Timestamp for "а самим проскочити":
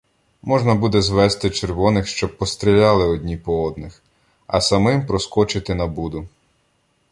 4.47-5.75